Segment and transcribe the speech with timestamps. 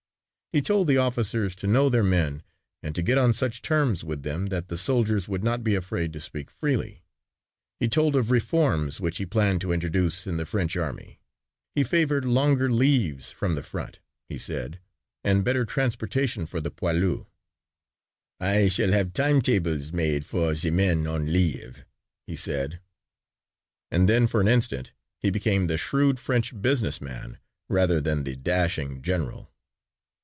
[0.53, 2.43] He told the officers to know their men
[2.83, 6.11] and to get on such terms with them that the soldiers would not be afraid
[6.11, 7.05] to speak freely.
[7.79, 11.21] He told of reforms which he planned to introduce in the French army.
[11.73, 14.81] He favored longer leaves from the front, he said,
[15.23, 17.27] and better transportation for the poilus.
[18.41, 21.85] "I shall have time tables made for the men on leave,"
[22.27, 22.81] he said
[23.89, 27.37] and then for an instant he became the shrewd French business man
[27.69, 29.47] rather than the dashing general.